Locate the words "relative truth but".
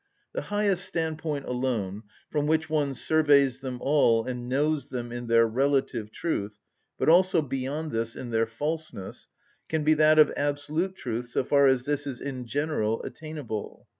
5.45-7.07